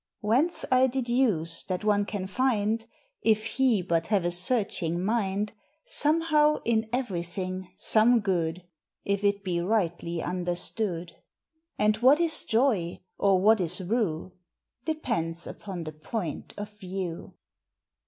[0.21, 2.85] Whence I deduce that one can find,
[3.21, 5.53] If he but have a searching mind,
[5.85, 8.63] Somehow in everything some good
[9.05, 11.17] If it be rightly understood;
[11.77, 14.31] And what is joy, or what is rue,
[14.85, 17.35] Depends upon the point of view.